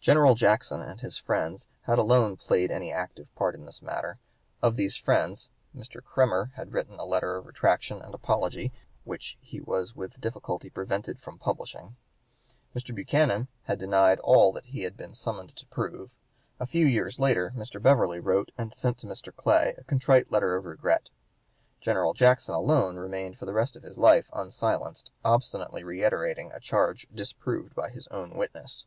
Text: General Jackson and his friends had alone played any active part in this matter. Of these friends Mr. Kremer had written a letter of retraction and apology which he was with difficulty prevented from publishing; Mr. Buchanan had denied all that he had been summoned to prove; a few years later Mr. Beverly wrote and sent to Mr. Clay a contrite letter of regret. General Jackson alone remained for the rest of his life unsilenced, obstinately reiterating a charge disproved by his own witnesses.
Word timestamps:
General 0.00 0.34
Jackson 0.34 0.80
and 0.80 0.98
his 1.00 1.16
friends 1.16 1.68
had 1.82 1.96
alone 1.96 2.36
played 2.36 2.72
any 2.72 2.92
active 2.92 3.32
part 3.36 3.54
in 3.54 3.66
this 3.66 3.82
matter. 3.82 4.18
Of 4.60 4.74
these 4.74 4.96
friends 4.96 5.48
Mr. 5.76 6.00
Kremer 6.02 6.50
had 6.56 6.72
written 6.72 6.98
a 6.98 7.04
letter 7.04 7.36
of 7.36 7.46
retraction 7.46 8.02
and 8.02 8.12
apology 8.12 8.72
which 9.04 9.38
he 9.40 9.60
was 9.60 9.94
with 9.94 10.20
difficulty 10.20 10.70
prevented 10.70 11.20
from 11.20 11.38
publishing; 11.38 11.94
Mr. 12.74 12.92
Buchanan 12.92 13.46
had 13.62 13.78
denied 13.78 14.18
all 14.24 14.50
that 14.54 14.64
he 14.64 14.82
had 14.82 14.96
been 14.96 15.14
summoned 15.14 15.54
to 15.54 15.66
prove; 15.66 16.10
a 16.58 16.66
few 16.66 16.84
years 16.84 17.20
later 17.20 17.52
Mr. 17.56 17.80
Beverly 17.80 18.18
wrote 18.18 18.50
and 18.58 18.74
sent 18.74 18.98
to 18.98 19.06
Mr. 19.06 19.32
Clay 19.32 19.76
a 19.78 19.84
contrite 19.84 20.32
letter 20.32 20.56
of 20.56 20.64
regret. 20.64 21.10
General 21.80 22.12
Jackson 22.12 22.56
alone 22.56 22.96
remained 22.96 23.38
for 23.38 23.46
the 23.46 23.52
rest 23.52 23.76
of 23.76 23.84
his 23.84 23.98
life 23.98 24.28
unsilenced, 24.32 25.12
obstinately 25.24 25.84
reiterating 25.84 26.50
a 26.50 26.58
charge 26.58 27.06
disproved 27.14 27.72
by 27.76 27.88
his 27.88 28.08
own 28.08 28.34
witnesses. 28.34 28.84